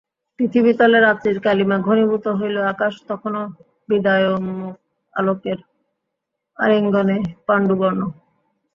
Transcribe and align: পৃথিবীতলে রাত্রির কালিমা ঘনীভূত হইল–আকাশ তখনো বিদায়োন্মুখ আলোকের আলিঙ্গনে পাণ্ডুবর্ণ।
পৃথিবীতলে 0.39 0.97
রাত্রির 0.99 1.37
কালিমা 1.45 1.77
ঘনীভূত 1.87 2.25
হইল–আকাশ 2.39 2.93
তখনো 3.09 3.39
বিদায়োন্মুখ 3.89 4.75
আলোকের 5.13 5.59
আলিঙ্গনে 6.57 7.17
পাণ্ডুবর্ণ। 7.47 8.01